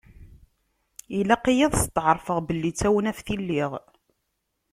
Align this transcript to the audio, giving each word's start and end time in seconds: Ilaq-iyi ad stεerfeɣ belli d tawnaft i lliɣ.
Ilaq-iyi 1.17 1.63
ad 1.67 1.75
stεerfeɣ 1.83 2.37
belli 2.47 2.71
d 2.71 2.75
tawnaft 2.77 3.27
i 3.35 3.37
lliɣ. 3.41 3.71